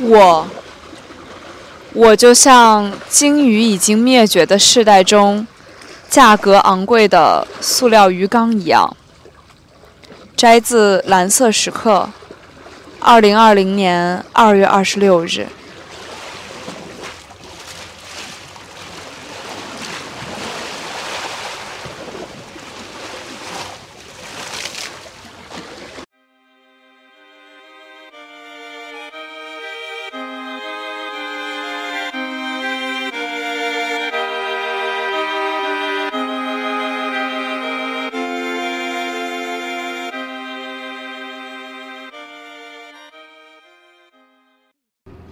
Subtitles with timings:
[0.00, 0.48] 我，
[1.92, 5.46] 我就像鲸鱼已经灭绝的世代中，
[6.08, 8.96] 价格昂贵的塑料鱼缸一样。
[10.34, 12.08] 摘自《蓝色时刻》，
[12.98, 15.46] 二零二零年二月二十六日。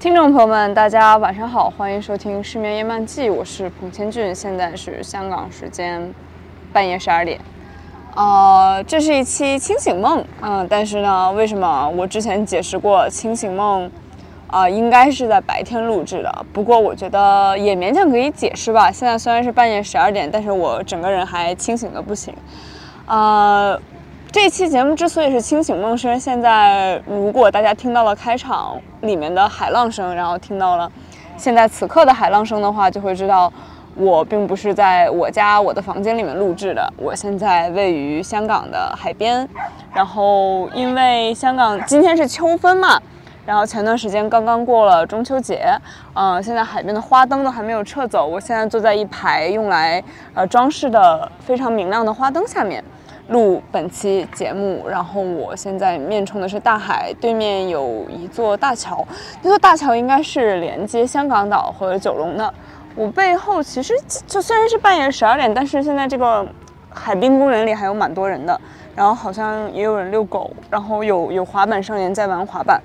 [0.09, 6.15] 听众朋友们，大家晚上好，欢迎收听《失眠夜漫记》，我是彭千俊，现在是香港时间
[6.73, 7.39] 半夜十二点。
[8.17, 13.91] 呃，这是一期清醒梦，嗯，但是呢，为什么我之前解释过清醒梦，
[14.47, 16.47] 啊，应该是在白天录制的？
[16.55, 18.91] 不过我觉得也勉强可以解释吧。
[18.91, 22.35] 现在虽然是半夜十二点，但是我整个人还清醒的不行，
[23.05, 23.79] 呃。
[24.31, 30.91] 这期节目之所以是清醒梦，是因为现在如果大家听到了开场里面的海浪声，然后听到了
[31.39, 33.51] 现在此刻的海浪声的话，就会知道
[33.97, 39.49] 我并不是在我家我的房间里面录制的，我现在位于香港的海边。
[39.95, 43.01] 然后因为香港今天是秋分嘛，
[43.47, 45.75] 然后前段时间刚刚过了中秋节，
[46.13, 50.05] 嗯，现在海边的花灯都还没有撤走，我现在坐在一排用来
[50.35, 52.85] 呃装饰的非常明亮的花灯下面。
[53.29, 59.07] 录本期节目，然后我现在面冲的是大海，对面有一座大桥，
[59.43, 62.55] 那座大桥应该是连接香港岛和九龙的。
[62.95, 63.95] 我背后其实
[64.27, 66.47] 就虽然是半夜十二点，但是现在这个
[66.91, 68.59] 海滨公园里还有蛮多人的，
[68.97, 72.81] 然后好像也有人遛狗，然后有有滑板少年在玩滑板。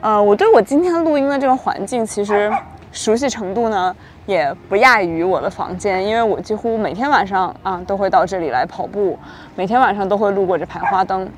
[0.00, 2.52] 呃，我对我今天录音的这个环境其实
[2.96, 3.94] 熟悉程度呢。
[4.26, 9.16] 也不亚于我的房间，因为我几乎每天晚上啊都会到这里来跑步，
[9.54, 11.30] 每天晚上都会路过这排花灯。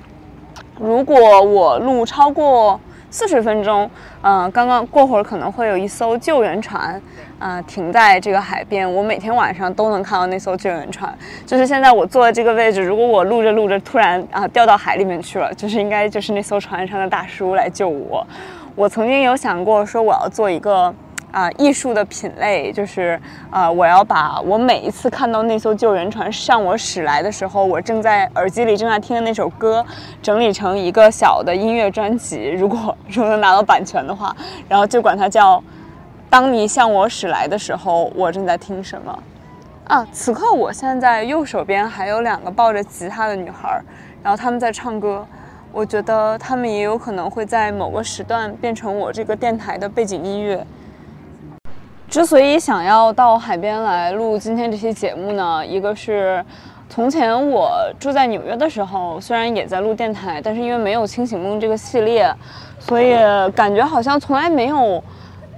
[0.80, 2.80] 如果我录超过
[3.10, 3.90] 四十分钟，
[4.22, 6.98] 嗯，刚刚过会儿可能会有一艘救援船，
[7.38, 8.90] 啊，停在这个海边。
[8.90, 11.14] 我每天晚上都能看到那艘救援船。
[11.44, 18.26] 就是现在我坐的这个位置，如果我录着录着突然啊掉到海里面去了，就是应该就是那艘船上的大叔来救我。
[18.74, 20.94] 我曾经有想过说我要做一个。
[21.30, 29.84] 啊，艺术的品类就是，呃，我要把我每一次看到那艘救援船向我驶来的时候，我正在耳机里正在听的那首歌，
[30.22, 32.48] 整理成一个小的音乐专辑。
[32.50, 34.34] 如果 如果能拿到版权的话，
[34.68, 35.62] 然后就管它叫
[36.30, 39.22] “当你向我驶来的时候，我正在听什么”。
[39.86, 43.80] 啊，此刻我现在右手边还有两个抱着吉他的女孩，
[44.22, 45.26] 然后她们在唱歌。
[45.70, 50.66] 我觉得她们也有可能会在某个时段变成我这个电台的背景音乐。
[52.08, 56.42] 之所以想要到海边来录今天这期节目呢，一个是
[56.88, 57.70] 从前我
[58.00, 62.34] 住在纽约的时候，虽然也在录电台，但是因为没有清醒梦这个系列，
[62.78, 63.14] 所以
[63.54, 65.04] 感觉好像从来没有，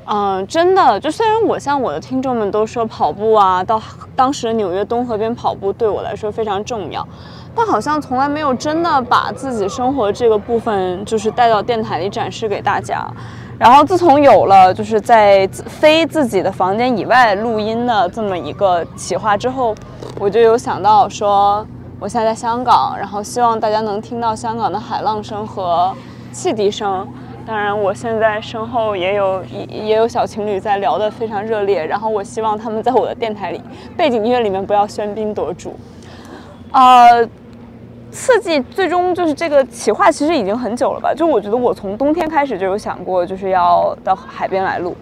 [0.06, 3.80] 嗯，真的就虽然我像我的听众们都说跑步啊，到
[4.16, 7.06] 当时纽约东河边跑步对我来说非常重要，
[7.54, 13.06] 但好像从来没有真的把自己生活这个部分就是带到电台里展示给大家。
[13.60, 19.74] 然后自从有了就是在非自己的房间以外录音的这么一个企划之后，
[20.18, 21.66] 我就有想到说，
[21.98, 25.94] 我现在在香港，然后希望大家能听到香港的海浪声和
[26.32, 27.06] 汽笛声。
[27.46, 33.60] 当然，我现在身后也有也有小情侣在聊得非常热烈，然后我希望他们在我的电台里
[33.94, 35.78] 背景音乐里面不要喧宾夺主。
[36.72, 37.28] 呃。
[38.10, 41.14] 刺激最终就是这个企划，其实已经很久了吧？
[41.14, 44.96] 就我觉得我从冬天开始就有想过，就是要到海边来录。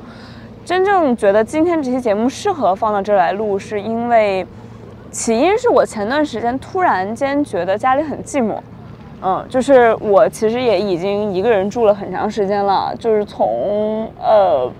[0.64, 4.46] 真正觉得今天这期节目适合放到这儿来录，是因为
[5.10, 8.54] 起因是我前段时间突然间觉得家里很寂寞。
[9.22, 14.70] 嗯，就是我其实也已经一个人住了很长时间了，就是从呃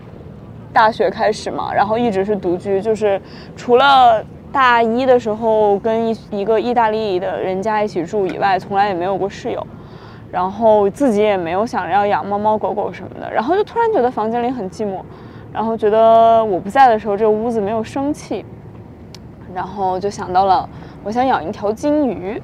[0.73, 3.20] 大学开始嘛，然后一直是独居，就是
[3.56, 4.23] 除了。
[4.53, 9.67] 大一的时候跟一一个意大利的人家一起住以外，从来也没有过室友，
[10.31, 15.00] 然后自己也没有想着要养猫猫狗狗什么的，然后就突然觉得房间里很寂寞，
[15.53, 18.45] 然后觉得我不在的时候这个屋子没有生气，
[19.55, 20.69] 然后就想到了
[21.05, 22.43] 我想养一条金鱼，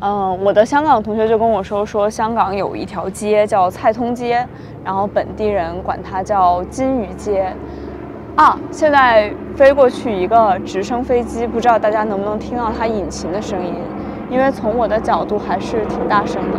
[0.00, 4.46] 嗯，我的香港同学就跟我说说香港有一条街叫菜通街，
[4.84, 7.52] 然后本地人管它叫金鱼街。
[8.38, 8.56] 啊！
[8.70, 13.74] 现在飞过去一个直升飞机，不知道大家能不能听到它引擎的声音，
[14.30, 16.58] 因为从我的角度还是挺大声的。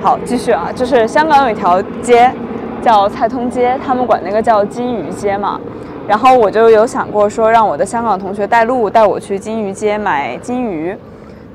[0.00, 2.32] 好，继续啊，就是香港有一条街
[2.80, 5.60] 叫蔡通街，他们管那个叫金鱼街嘛。
[6.06, 10.96] 然后我就有想过说，让我的香港同学带路，带我去金鱼街买金鱼。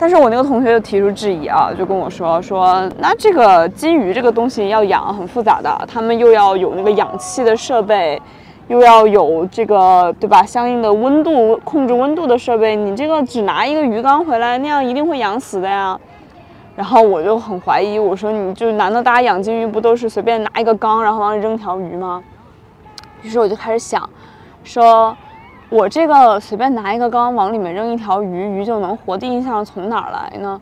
[0.01, 8.19] 但是我那个同学就提出质疑啊，就跟我说说，那这个金鱼这个东西要养很复杂的，他们又要有那个氧气的设备，
[8.68, 10.42] 又要有这个对吧？
[10.42, 15.95] 相应的温度控制温度的设备，你这个只拿一个鱼缸回来，那样一定会养死的呀。
[16.75, 22.24] 然后我就很怀疑，我说你就难道大家养金鱼不都是随便拿一个缸，然后往里扔条鱼吗？
[23.21, 24.09] 于是我就开始想。
[24.63, 25.15] 说，
[25.71, 30.62] 我这个随便拿一个缸往里面扔一条鱼，鱼就能活的印象从哪儿来呢？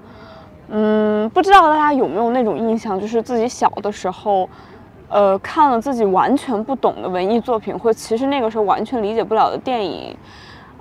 [0.70, 4.48] 嗯，不知道大家有没有那种印象，就是自己小的时候，
[5.10, 10.16] 呃，看了自己完全不懂的文艺作品，或其实那个时候完全理解不了的电影，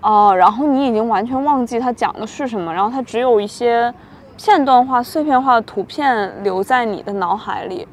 [0.02, 3.90] 啊，然后你已经完全忘记它讲的是什么，然后它只有一些
[4.36, 7.88] 片段化、碎片化的图片留在你的脑海里。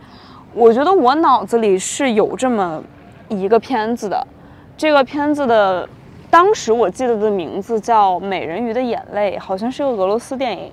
[0.54, 2.84] 我觉得我脑子里是有这么
[3.30, 4.28] 一个片子的。
[4.78, 5.88] 这个片子的
[6.36, 10.70] 当时我记得的名字叫《美人鱼的眼泪》，好像是个俄罗斯电影。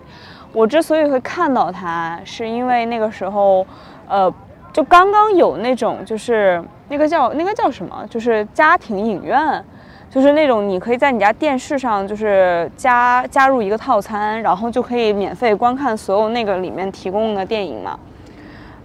[0.53, 3.65] 我之所以会看到它，是因为那个时候，
[4.09, 4.29] 呃，
[4.73, 9.65] 就刚刚有那种，就是那个叫那个叫什么，就是家庭影院，
[10.11, 17.97] 就是那种你可以在你家电视上就是加加入一个套餐，然后就可以免费观看所有那个里面提供的电影嘛。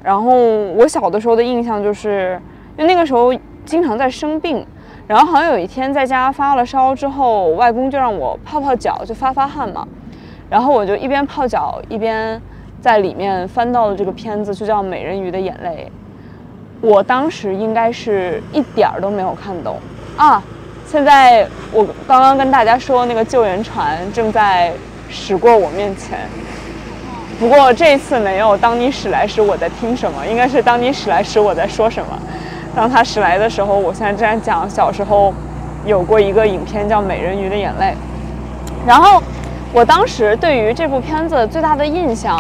[0.04, 0.32] 然后
[0.76, 2.40] 我小的时候的印象就是，
[2.78, 3.34] 因为那个时候
[3.66, 4.64] 经常在生病。
[5.08, 9.88] 然后好像有一天在家发了烧之后，外公就让我泡泡脚，就发发汗嘛。
[10.50, 12.42] 然后我就一边泡脚一边
[12.82, 15.90] 在里面翻到了这个片子，就叫《美人鱼的眼泪》。
[16.88, 19.78] 我当时应该是一点儿都没有看懂
[20.18, 20.44] 啊。
[20.86, 24.74] 现在我刚刚跟大家说，那个救援船正在
[25.10, 26.20] 驶过我面前。
[27.40, 32.20] 不过这次没有“当你驶来时我在听什么”，应该是“当你驶来时我在说什么”。
[32.78, 35.34] 当他驶来的时候，我现在正在讲小时候
[35.84, 37.86] 有过一个影片叫《美人鱼的眼泪》，
[38.88, 39.20] 然后
[39.74, 42.40] 我当时对于这部片子最大的印象，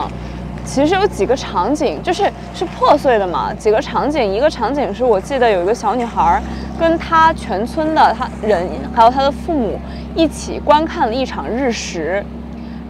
[0.64, 3.52] 其实有几个场景，就是是破碎的嘛。
[3.56, 6.40] 几个场景，一个场景是我记得有一个小女孩
[6.80, 9.80] 跟她全村的她人还有她的父母
[10.14, 12.24] 一起观看了一场日食，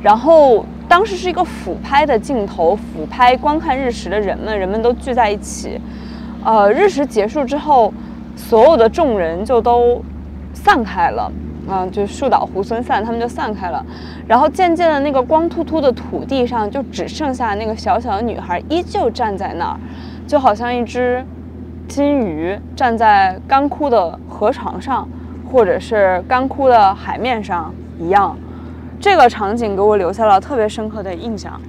[0.03, 5.79] 然后当时是一个俯拍的镜头，俯拍观看日食的人们，人们都聚在一起。
[6.47, 7.94] 呃，日食结束之后，
[8.38, 10.01] 所有的众人就都
[10.53, 11.29] 散开了，
[11.67, 13.85] 啊，就树倒猢狲散，他们就散开了。
[14.25, 19.77] 然后渐渐的，那个光秃秃的土地上就只剩下那个小小的女孩，依旧站在那儿，
[20.25, 21.21] 就好像一只
[21.85, 25.05] 金鱼站在干枯的河床上，
[25.51, 28.38] 或者是干枯的海面上一样。
[29.01, 31.59] 这个场景给我留下了特别深刻的印象。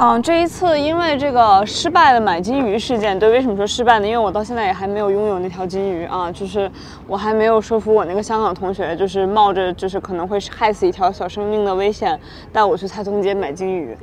[0.00, 4.06] 嗯，这一次因为这个失败的买金鱼事件，对，为什么说失败呢？
[4.06, 6.70] 因为我到现在也还没有拥有那条金鱼啊，就是
[7.08, 12.16] 我还没有说服我那个香港同学，就是冒着就是可能会害死一条小生命的危险
[12.52, 13.98] 带我去蔡通街买金鱼，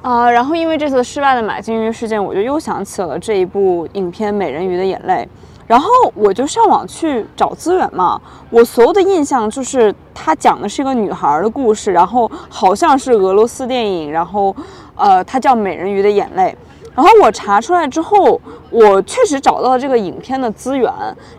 [0.00, 5.28] 啊，然后因为这次失败的买金鱼事件，我就又想起了这一部影片《美人鱼的眼泪》。
[5.66, 14.52] 然后我就上网去找资源嘛，我所有的印象就是它讲的是一个女孩的故事，然后好像是俄罗斯电影，然后，
[15.00, 16.54] 呃，它叫《美人鱼的眼泪》。
[16.94, 18.40] 然后我查出来之后，
[18.70, 20.92] 我确实找到了这个影片的资源。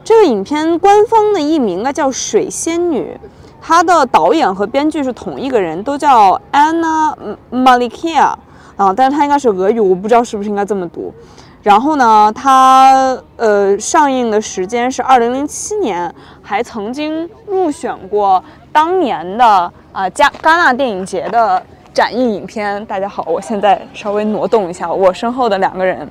[0.04, 3.18] 这个影片官方的译名应该叫《水仙女》，
[3.62, 7.14] 它的导演和编剧是同一个人，都叫 Anna
[7.52, 8.34] Malikia
[8.78, 11.14] 啊，但是它应该是俄语，我不知道是不是应该这么读。
[11.62, 21.62] 然后呢，它呃上映的时间是二零零七年，还曾经入选过当年的啊加戛纳电影节的
[21.94, 22.84] 展映影片。
[22.86, 26.08] 大家好，我现在稍微挪动一下，我身后的两个人，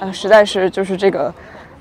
[0.00, 1.32] 呃，实在是就是这个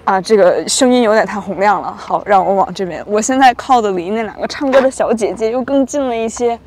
[0.06, 1.92] 啊这个声音有点太洪亮了。
[1.98, 6.58] 好，让我往这边，我现在靠的离那两个唱歌的小姐姐又更近了一些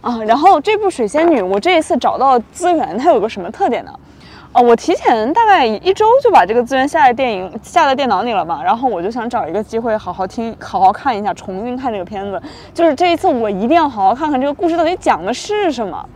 [0.00, 0.18] 啊。
[0.24, 3.92] 然后这部《水仙女》，我这一次找到资源，它有个什么特点呢？
[4.54, 12.40] 哦，我提前大概一周就把这个资源下在电影下在电脑里了嘛，然后我就想找一个机会好好听、好好看一下、重新看这个片子。
[12.72, 16.08] 就是这一次我一定要好好看看这个故事到底讲的是什么。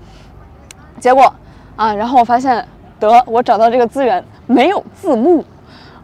[1.01, 1.35] 结果
[1.75, 2.65] 啊，然后我发现
[3.01, 5.45] 得我找到这个资源没有字幕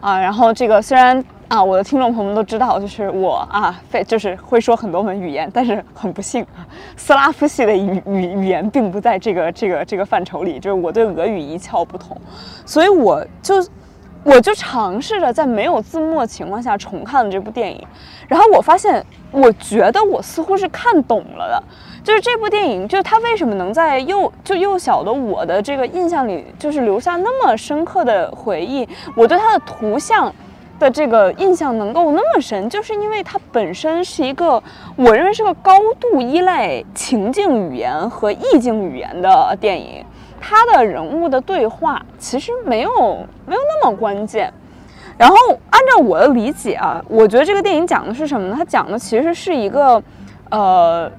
[0.01, 1.23] 啊，然后这个虽然。
[1.47, 6.45] 啊，我的听众朋友们都知道，就是我啊，非就是会说很多门语言，但是很不幸，
[6.97, 12.19] 斯拉夫系的语语语言并不在这个这个这个范畴里，就是我对俄语一窍不通，
[12.65, 13.63] 所以我就
[14.23, 17.85] 我就尝试着在没有字幕的情况下重看了这部电影，
[18.27, 21.63] 然后我发现，我觉得我似乎是看懂了的。
[22.03, 28.87] 就是这部电影，就是它为什么能在幼就幼小的我的这个印象里，就是留下那么深刻的回忆？
[29.15, 30.31] 我对它的图像
[30.79, 34.61] 的这个印象能够那么深，就是因为它本身是一个
[34.95, 40.05] 我认为是个高度依赖情境语言和意境语言的电影。
[40.39, 42.89] 它的人物的对话其实没有
[43.45, 44.53] 没有那么关键。
[45.17, 45.35] 然后
[45.69, 48.55] 按照我的理解啊，我觉得这个电影讲的是什么呢？
[48.57, 50.01] 它讲的其实是一个
[50.49, 51.11] 呃。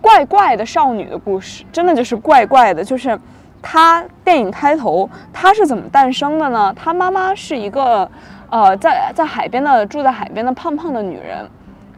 [0.00, 2.82] 怪怪的少女的故事，真的就是怪怪的。
[2.82, 3.18] 就是
[3.60, 6.72] 她电影开头，她是怎么诞生的呢？
[6.74, 8.08] 她妈妈是一个，
[8.50, 11.48] 呃，在在海边的住在海边的胖胖的女人。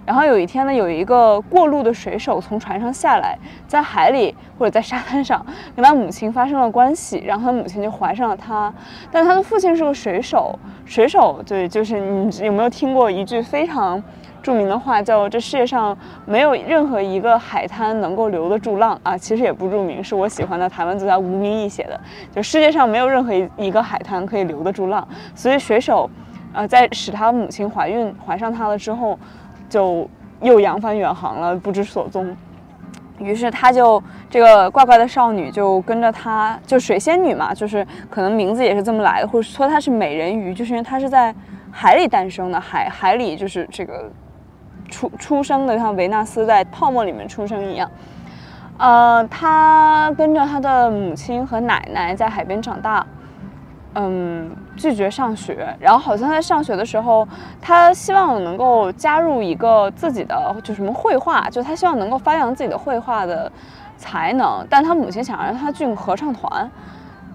[0.05, 5.45] 然后有一天呢，有一个过路的水手从船上下来，在海里或者在沙滩上
[5.77, 8.73] 跟他母亲发生了关系，然后他母亲就怀上了他。
[9.13, 14.03] 但他的父亲是个水手，水手对，就是你有没有听过一句非常？
[14.43, 22.01] 著名的话叫“这世界上没有任何一个海滩能够留得住浪啊”，其实也不著名，是我喜欢的台湾作家吴明义写的。
[22.35, 26.11] 就世界上没有任何一个海滩可以留得住浪，所以水手，
[26.53, 29.19] 呃，在使他母亲怀孕怀上他了之后，
[29.69, 30.09] 就
[30.41, 32.37] 又扬帆远航了，不知所踪。
[33.19, 41.35] 于是他就这个怪怪的少女就跟着他，就水仙女嘛，就是可能名字也是这么来的，或者说她是美人鱼，就是因为她是在
[41.71, 44.11] 海里诞生的，海海里就是这个。
[44.91, 47.91] 出出生的像维纳斯在泡沫里面出生一样，
[48.77, 53.07] 呃，他跟着他的母亲和奶奶在海边长大，
[53.95, 57.27] 嗯，拒绝上学，然后好像在上学的时候，
[57.61, 63.51] 他希望能够加入一个自己的就什么绘画，就他希望能够发扬自己的绘画的
[63.97, 66.71] 才能，但他母亲想让他进合唱团，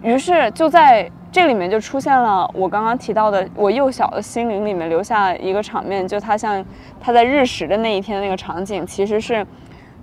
[0.02, 1.10] 于是就在。
[1.30, 6.64] 这里面就出现了我刚刚提到的，我幼小的心灵里面留下一个场面，就他像
[7.00, 9.46] 他在日食的那一天那个场景，其实是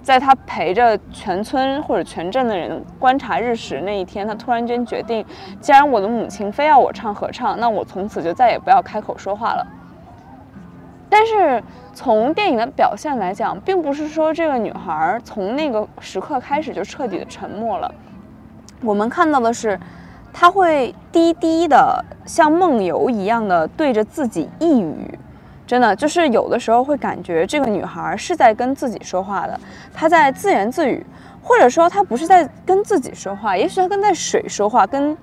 [0.04, 5.24] 在他陪着全村或者全镇的人观察日食那一天，他突然间决定，
[5.60, 9.66] 既然我的母亲非要我唱合唱，那我从此就再也不要开口说话了。
[11.08, 11.62] 但是
[11.94, 17.92] 从电影的表现来讲，并不是说这个女孩从那个时刻开始就彻底的沉默了，
[18.82, 19.80] 我们看到的是。
[20.36, 25.16] 她会低低的像梦游一样的对着自己呓语，
[25.66, 29.58] 真的就是有的时候会感觉这个女孩是在跟自己说话的，
[29.92, 31.04] 她在自言自语，
[31.42, 35.16] 或者说她不是在跟自己说话，也许她跟在水说话，跟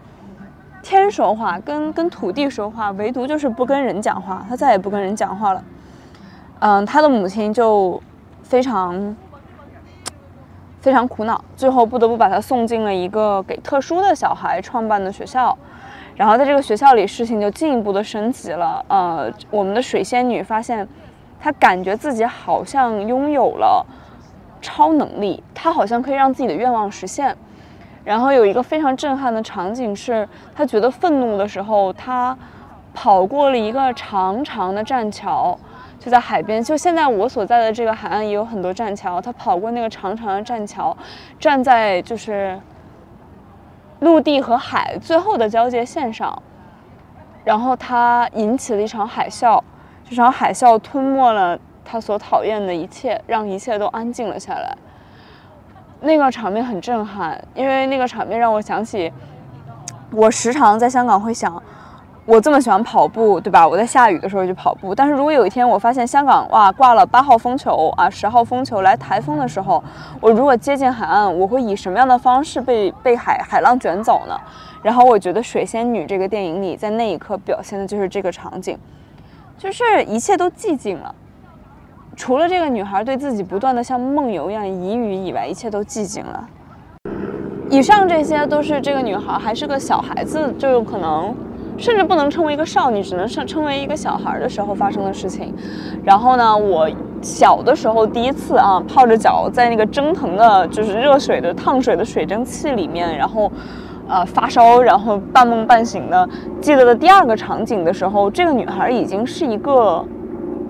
[0.82, 5.64] 天说话，跟跟土地说话，唯独就是不跟人讲话，她再也不跟人讲话了。
[6.60, 8.02] 嗯，她的母亲就
[8.44, 9.16] 非常。
[10.82, 15.56] 非常苦恼，最后不得不把她送进了一个给特殊的小孩创办的学校，
[16.22, 18.86] 然后在这个学校里，事情就进一步的升级了。
[18.88, 20.88] 呃，我们的水仙女发现，
[21.40, 23.84] 她感觉自己好像拥有了
[24.62, 27.36] 超能力，她好像可以让自己的愿望实现。
[28.04, 32.38] 然后有一个非常震撼的场景是，她觉得愤怒的时候，她
[32.94, 35.58] 跑过了一个长长的栈桥。
[35.98, 39.20] 就在海边，就现在我所在的这个海岸也有很多栈桥。
[39.20, 40.96] 她跑过那个长长的栈桥，
[41.40, 42.60] 站在就是
[44.02, 46.42] 陆地和海最后的交界线上，
[47.44, 49.62] 然后它引起了一场海啸，
[50.08, 54.76] 这场海啸吞没了他所讨厌的一切，让一切都安静了下来。
[56.02, 59.14] 那个场面很震撼，因为那个场面让我想起，
[60.12, 61.62] 我时常在香港会想。
[62.24, 63.68] 我这么喜欢跑步，对吧？
[63.68, 64.94] 我在下雨的时候就跑步。
[64.94, 69.84] 但是如果有一天我发现香港哇挂了八号风球啊，十号风球来台风的时候，
[70.20, 74.40] 我如果接近海岸，我会以什么样的方式被被海海浪卷走呢？
[74.84, 78.78] 然后我觉得《水仙女》这个电影里，在那一刻表现的就是这个场景，
[79.58, 81.14] 就是一切都寂静了，
[82.16, 86.48] 除了这个女孩对自己不断的像梦游一样呓语以外，一切都寂静了。
[87.70, 91.36] 以上这些都是这个女孩还是个小孩子就有可能。
[91.78, 95.54] 甚至不能称为一个少女，只能称称为一个小孩的时候发生的事情。
[96.04, 96.90] 然后呢，我
[97.22, 103.52] 小的时候第一次啊，泡着脚在那个蒸腾的，就是热水的烫水的水蒸气里面，然后，
[104.08, 106.28] 呃，发烧，然后半梦半醒的。
[106.60, 110.06] 记得的第二个场景的时候，这个女孩已经是一个，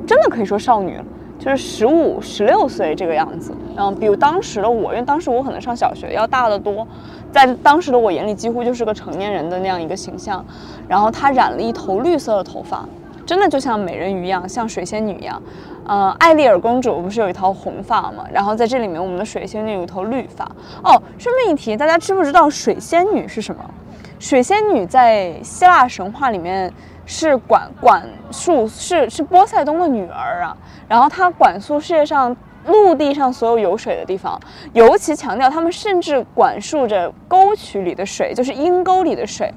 [0.05, 1.03] 真的可以说少女了。
[1.43, 6.88] 就是十五、十六岁这个样子，嗯，比如当时的我，因为当时我可能上小学，要大得多，
[7.31, 10.45] 在当时的我眼里，几乎就是个成年人的那样一个形象。
[10.88, 12.88] 然后她染了一头绿色的头发，
[13.25, 15.41] 真的就像美人鱼一样，像水仙女一样。
[15.88, 18.24] 呃，艾丽尔公主不是有一头红发吗？
[18.31, 20.45] 然后在这里面，我们的水仙女有一头绿发。
[20.83, 23.62] 哦，顺便一提，大家知不知道水仙女是什么？
[24.19, 26.71] 水仙女在希腊神话里面
[27.11, 28.01] 是管管
[28.31, 30.55] 束，是是波塞冬的女儿啊，
[30.87, 32.33] 然后她管束世界上
[32.65, 34.39] 陆地上所有有水的地方，
[34.71, 39.53] 尤其强调他们甚至管束着沟渠里的水，就是阴沟里的水。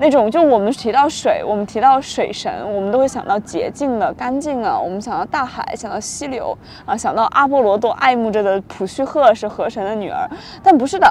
[0.00, 4.76] 那种就我们提到水，我们提到水神，我们都会想到洁净的、干净啊。
[4.76, 10.28] 我们想到大海，想到溪流啊，想到阿波罗多爱慕着的普须赫是河神的女儿，
[10.64, 11.08] 但不是的。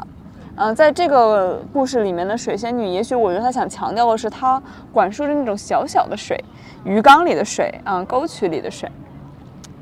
[0.59, 4.61] 嗯，在这个故事里面的水仙女，也许我觉得她想强调的是，她
[4.91, 6.43] 管束着那种小小的水，
[6.83, 8.91] 鱼缸里的水啊，沟渠里的水。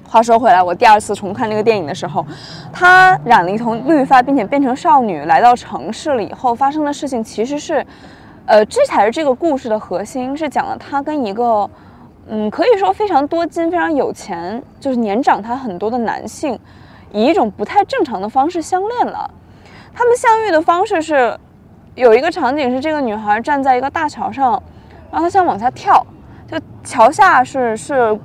[0.06, 2.26] 话说回来，我第二次重看这个电影的时候，
[2.74, 7.86] 她染了一头绿发，并且变成少女来到城市了以后发生的事情，其实是。
[8.48, 11.68] 呃，这才是这个故事的核心，是讲了她跟一个，
[12.28, 16.60] 嗯，可以说非常多金、非常有钱，就是年长她很多的男性，
[17.12, 19.32] 以一种不太正常的方式相恋了。
[19.96, 21.34] 他们相遇的方式是，
[21.96, 24.62] 有一个场景是这个女孩站在一个大桥上，
[25.10, 26.06] 然后她想往下跳，
[26.52, 28.20] 就桥下是是，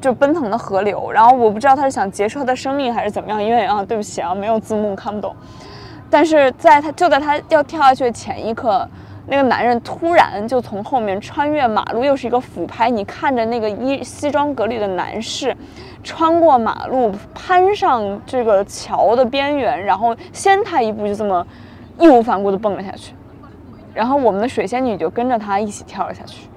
[0.00, 5.34] 就奔腾的河流，然后我不知道她是想结束她的生命还是怎么样，因为啊，对不起啊，没有字幕看不懂。
[6.10, 8.86] 但是在她就在她要跳下去的前一刻。
[9.24, 12.90] 那个男人突然就从后面穿越马路，又是一个俯拍。
[12.90, 15.56] 你看着那个衣西装革履的男士，
[16.02, 21.46] 穿过马路，攀上这个桥的边缘，然后先他一步，就这么
[21.98, 23.14] 义无反顾地蹦了下去。
[23.94, 26.48] 然后我们的水仙女就跟着他一起跳了下去。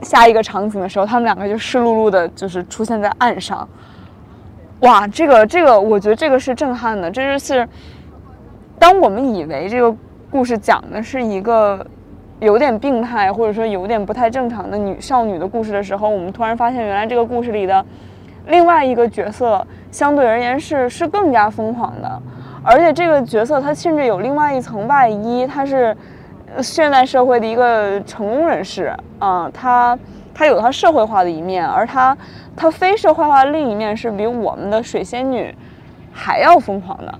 [0.00, 3.68] 下一个场景的时候，他们两个就湿漉漉的，就是出现在岸上。
[4.80, 7.10] 哇，这个这个，我觉得这个是震撼的。
[7.10, 7.68] 这就是
[8.78, 9.96] 当我们以为这个。
[10.32, 11.86] 故事讲的是一个
[12.40, 17.84] 有点病态，或者说有点不太正常的女少女的故事的时候，我们突然发现，原来这个故事里的
[18.46, 22.22] 另外一个角色，相对而言是是更加疯狂的，
[22.62, 25.96] 而且这个角色他甚至有另外一层外衣，他是
[26.60, 29.98] 现代社会的一个成功人士啊，他
[30.34, 32.16] 他有他社会化的一面，而他
[32.56, 35.54] 他非社会化另一面是比我们的水仙女
[36.12, 37.18] 还要疯狂的。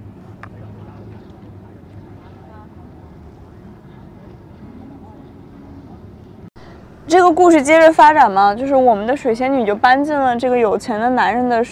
[7.08, 11.62] 这个故事接着发展嘛，就是我们的水仙女就搬进了这个有钱的男人的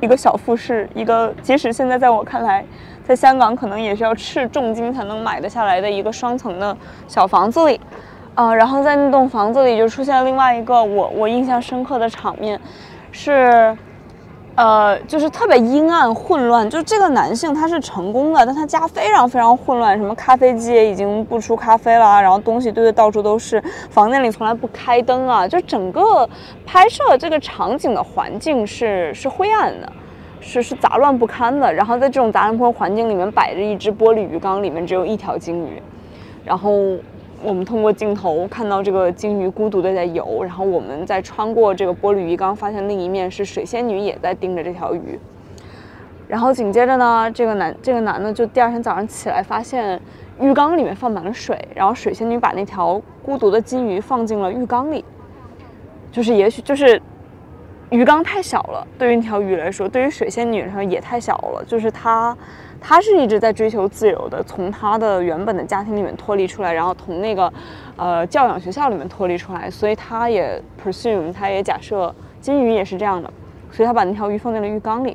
[0.00, 2.64] 一个小复式，一个即使现在在我看来，
[3.04, 6.76] 在香港可能也是要斥重金才能买得下来的一个双层的
[7.08, 7.80] 小房子里，
[8.34, 12.60] 啊，然后在那栋房子里就出现了另外一个我我印象深刻的场面，
[13.10, 13.76] 是。
[14.60, 16.68] 呃，就是特别阴暗混乱。
[16.68, 26.28] 就这个男性他是成功的，但他家非常非常混乱，什么咖啡机已经不出咖啡了，然后东西堆的到处都是，房间里从来不开灯啊，就整个
[26.66, 29.90] 拍摄这个场景的环境是是灰暗的，
[30.42, 31.72] 是是杂乱不堪的。
[31.72, 35.82] 然后在这种杂乱不堪环境里面摆着一只玻璃鱼缸，里面只有一条金鱼，
[36.44, 36.70] 然后。
[37.42, 45.18] 我们通过镜头看到这个鲸鱼孤独的在游，然后我们在穿过这个玻璃鱼缸，发现另一面是水仙女也在盯着这条鱼。
[46.28, 50.00] 然后紧接着呢，这个男这个男的就第二天早上起来，发现
[50.38, 55.04] 浴缸里面放满了水，然后水仙女把那条孤独的金鱼放进了浴缸里。
[56.12, 57.00] 就是也许就是
[57.88, 62.36] 鱼缸太小了，对于那条鱼来说，对于水仙女来说也太小了，就是它。
[62.80, 67.52] 他是一直在追求自由的，从他的原本的家庭里面脱离出来，然后从那个，
[67.96, 73.30] 呃，教养学校里面脱离出来，所以他也 presume，他也假设金鱼也是这样的，
[73.70, 75.14] 所以他把那条鱼放在了浴缸里。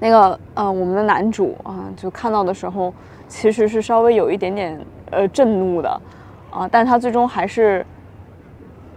[0.00, 2.92] 那个，呃，我们的男主啊，就看到的时候，
[3.28, 4.76] 其实是稍微有一点点
[5.12, 6.00] 呃震怒的，
[6.50, 7.86] 啊，但他最终还是，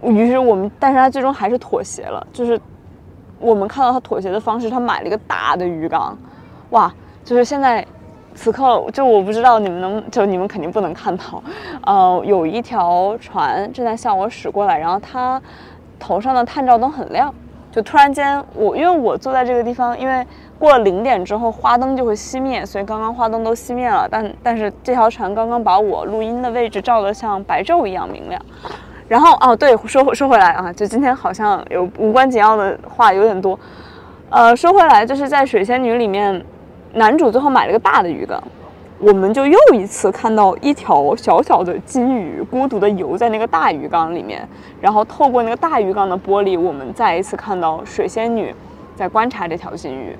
[0.02, 2.60] 于是我们，但是他最终还是妥协了，就是
[3.38, 6.18] 我们看到他妥协的方式，他买了一个大的鱼缸，
[6.70, 6.92] 哇。
[7.26, 7.84] 就是现在，
[8.36, 11.42] 此刻就我不知道你们能，就你们肯定不能看到，
[11.82, 15.42] 呃，有一条船正在向我驶过来，然后它
[15.98, 17.34] 头上的探照灯很亮，
[17.72, 20.24] 就突然间我因为我坐在这个地方，因为
[20.56, 28.40] 过了零点之后花灯就会熄灭，所以刚刚花灯都熄灭了，但但是这条船刚刚把我录音的位置照得像白昼一样明亮，
[29.08, 33.58] 然后哦对，说说回来啊，就今天好像有无关紧要的话有点多，
[34.30, 36.40] 呃，说回来就是在水仙女里面。
[36.94, 38.42] 男主最后买了个大的鱼缸，
[38.98, 44.48] 我们就又一次看到一条小小的金鱼孤独的游在那个大鱼缸里面，
[44.80, 48.54] 然后透过那个大鱼缸的玻璃，我们再一次看到水仙女
[48.94, 50.16] 在观察这条金鱼。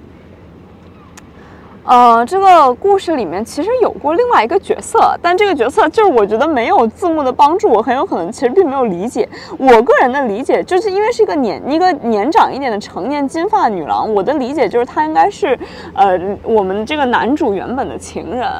[1.87, 9.29] 呃，这个故事里面其实有过另外一个角色，但这个角色就是我觉得没有字幕的帮助，我很有可能其实并没有理解。
[9.57, 15.57] 我个人的理解就是因为是一个年一个年长一点的成年金发女郎，我的理解就是她应该是，
[15.94, 18.51] 呃，我们这个男主原本的情人。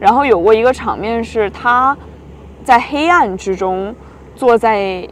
[0.00, 1.94] 然后有过一个场面是她
[2.64, 3.94] 在黑暗之中
[4.34, 5.06] 坐在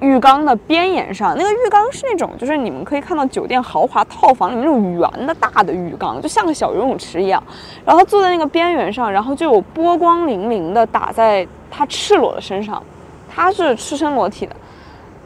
[0.00, 7.42] 浴缸的边沿上，那个浴缸是那种就是你们可以看到酒店豪华套房里面那种圆的大的浴缸，就像个小游泳池一样。
[7.84, 12.82] 然后他坐在那个边缘上，然后就有波光粼粼的打在他赤裸的身上，
[13.28, 14.54] 他是赤身裸体的，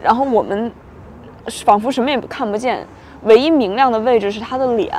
[0.02, 0.70] 然后我们
[1.64, 2.86] 仿佛什么也看不见，
[3.24, 4.94] 唯一明亮的位置是他的脸，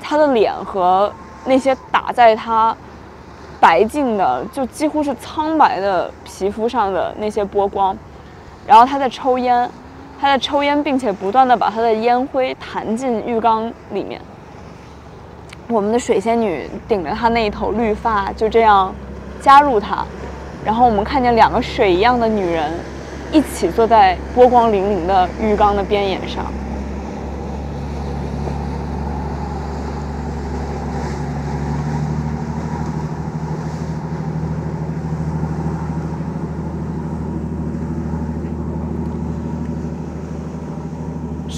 [0.00, 1.12] 他的脸和
[1.44, 2.76] 那些打在他。
[3.60, 7.96] 白净的，就几乎是苍白的皮肤上的那些波光，
[8.66, 9.68] 然后他在抽烟，
[10.20, 14.20] 他在抽烟，并且不断的把他的烟灰弹进浴缸里面。
[15.68, 18.94] 我们的水仙女顶着他那一头绿发，就这样
[19.40, 20.04] 加入他，
[20.64, 22.70] 然后我们看见两个水一样的女人
[23.32, 26.44] 一起坐在波光粼粼的浴缸的边沿上。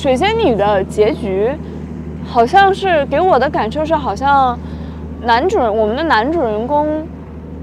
[0.04, 1.50] 水仙女的结局，
[2.26, 4.54] 好像是给我的感受是，好像
[5.22, 7.08] 男主人我们的男主人公，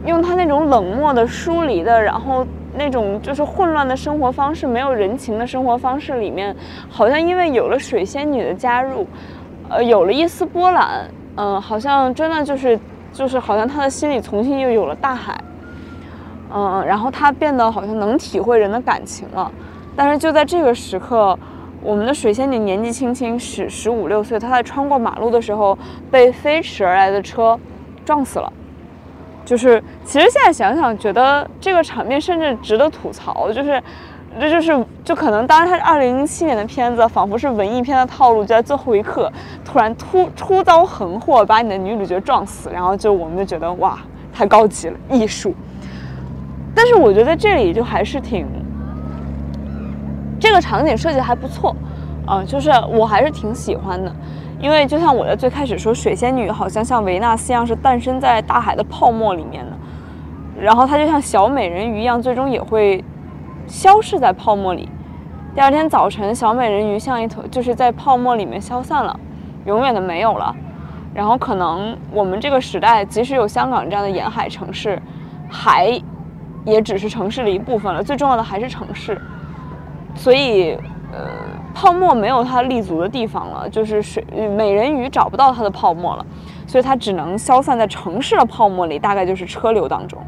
[0.08, 2.44] 用他那种冷漠的、疏离的，然后
[2.76, 6.56] 那种就是混乱的生活方式、没有人情的生活方式里面，
[6.90, 9.06] 好像因为有了水仙女的加入，
[9.70, 12.80] 呃，有了一丝波澜，嗯，好像真的就是
[13.14, 15.40] 就是好像他的心里重新又有了大海，
[16.52, 19.52] 嗯，然后他变得好像能体会人的感情了，
[19.96, 21.38] 但是就在这个时刻。
[21.84, 25.76] 我们的水仙女年纪轻轻，十十五六岁，她在穿过马路的时候
[26.12, 27.60] 被飞驰而来的车
[28.06, 28.54] 撞死了。
[29.44, 33.52] 就是，其实现在想想，觉得这个场面甚至值得吐槽。
[33.52, 33.82] 就是，
[34.40, 39.32] 这就是，就可能当时它是二零零七年的片子，仿佛是文艺片的套路，就在最后一刻
[39.66, 43.98] 突然突出遭横祸，把你的女主角撞死，然后就我们就觉得哇，
[44.32, 45.56] 太高级了，艺术。
[46.76, 48.46] 但是我觉得这里就还是挺。
[50.42, 51.76] 这个场景设计还不错，
[52.26, 54.12] 啊，就是我还是挺喜欢的，
[54.60, 59.72] 因为就像我在最开始说，水仙女好像像维纳斯一样是诞生在大海的泡沫里面的，
[60.60, 63.04] 然后她就像小美人鱼一样，最终也会
[63.68, 64.90] 消逝在泡沫里。
[65.54, 69.20] 第二天早晨，小美人鱼像一头就是在泡沫里面消散了，
[69.68, 70.56] 永远的没有了。
[71.14, 75.00] 然后可能我们这个时代，即使有香港这样的沿海城市，
[75.48, 76.02] 海
[76.66, 78.02] 也只是城市的一部分了。
[78.02, 79.22] 最重要的还是城市。
[80.16, 80.78] 所以，
[81.12, 81.28] 呃，
[81.74, 84.24] 泡沫没有它立足的地方了，就是水
[84.56, 86.26] 美人鱼找不到它的泡沫了，
[86.68, 90.22] 所以它只能消散在城市的泡沫里，大概就是车流当中。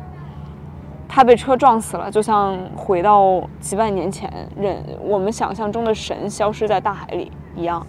[1.08, 7.86] 它被车撞死了，就像回到几万年前，人我们想象中的神消失在大海里一样。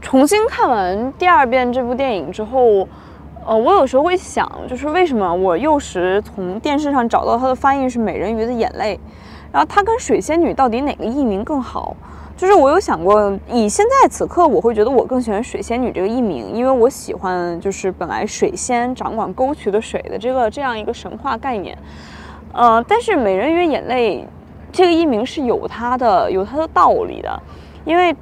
[0.00, 2.88] 重新看完第二遍这部电影之后。
[3.46, 8.96] 呃，我有时候会想，就是为什么我幼时从电视上找到它的翻译是《美人鱼的眼泪》，
[9.52, 11.94] 然后它跟水仙女到底哪个译名更好？
[12.36, 21.76] 就是我有想过，以现在此刻，我会觉得我更喜欢水仙女这个译名，因为我喜欢就是本来水仙掌管沟渠的水的这个这样一个神话概念。
[22.52, 24.20] 呃，但是《美人鱼眼泪》
[24.72, 27.42] 这个译名是有它的有它的道理的，
[27.84, 28.16] 因为。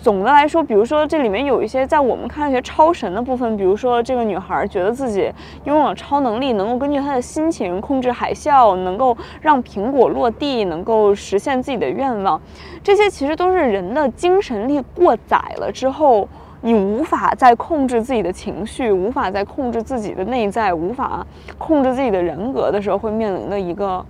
[0.00, 5.30] 总的来说，比如说这里面有一些在我们看一些超神的部分，比如说这个女孩觉得自己
[5.64, 12.40] 拥有超能力，能够根据她的心情控制海啸，能够让苹果落地，能够实现自己的愿望，
[12.82, 16.28] 这些其实都是人的精神力过载了之后，
[16.60, 21.26] 你无法再控制自己的情绪，无法再控制自己的内在，无法
[21.58, 24.04] 控制自己的人格的时候会面临的一个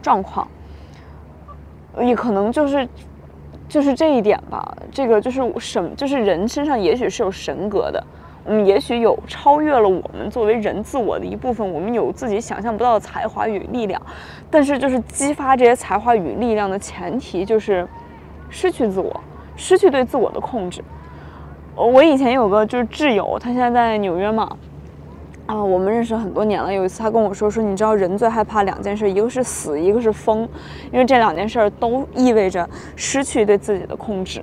[0.00, 0.46] 状况，
[2.00, 2.88] 也可能就是。
[3.72, 8.04] 就是这一点吧，这个就是神，就是人身上也许是有神格的，
[8.44, 13.98] 我们也许有超越了我们作为人自我的一部分，我们有自己想象不到的才华与力量，
[14.50, 17.88] 但是就是激发这些才华与力量的前提就是
[18.50, 19.20] 失去自我，
[19.56, 20.84] 失去对自我的控制。
[21.74, 24.54] 我以前有个就是挚友，他现在在纽约嘛。
[25.46, 26.72] 啊，我们认识很多年了。
[26.72, 30.48] 有一次他跟我说说，你知道人最害怕两件事，一个是死，一个是疯，
[30.92, 34.42] 因为这两件事都意味着失去对自己的控制。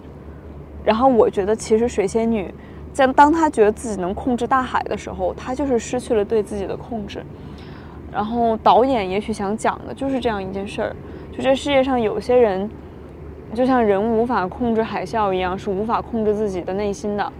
[0.83, 2.53] 然后我觉得，其实水仙女
[2.93, 7.23] 在当她觉得自己能控制大海的时候，她就是失去了对自己的控制。
[8.11, 10.95] 然后导演也许想讲的就是这样一件事儿：，
[11.31, 12.69] 就这世界上有些人，
[13.53, 17.31] 就像人无法控制海啸一样，是无法控制自己的内心的。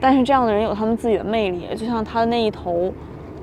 [0.00, 2.92] 但是这样的人有他们自己的魅力，就像他的那一头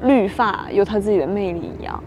[0.01, 2.03] 绿发有他自己的魅力一样。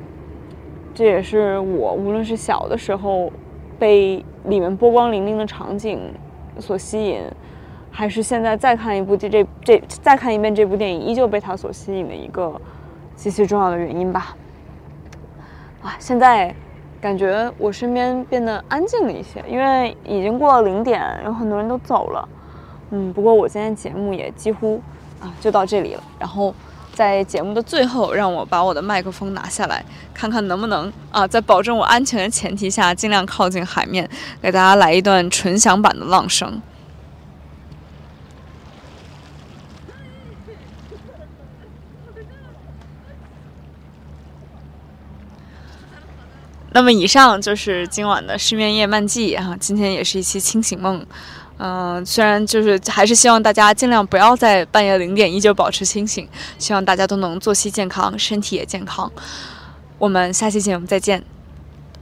[0.92, 3.32] 这也是我无论是小的时候
[3.78, 6.00] 被里面波光粼粼的场景
[6.58, 7.22] 所吸引，
[7.90, 12.60] 还是现在再看一部这这这再看一遍这部电影，依旧被他所吸引的一个
[13.14, 14.36] 极其重要的原因吧。
[15.80, 16.54] 啊，现在
[17.00, 22.28] 感觉我身边变得安静了一些，因为已经过了零点，有很多人都走了。
[22.90, 24.82] 嗯，不过我今天节目也几乎
[25.20, 26.02] 啊就到这里了。
[26.18, 26.54] 然后
[26.92, 34.08] 在节目的最后，让我把我的麦克风拿下来，看看能不能啊在保证我安全的前提下，尽量靠近海面，
[34.42, 36.60] 给大家来一段纯享版的浪声。
[46.72, 51.04] 那么以上就是今晚的失眠夜漫记啊，今天也是一期清醒梦，
[51.58, 56.28] 嗯，虽然就是还是希望大家尽量不要在半夜零点依旧保持清醒，
[56.58, 59.10] 希望大家都能作息健康，身体也健康。
[59.98, 61.24] 我们下期节目再见，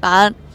[0.01, 0.48] 晚安。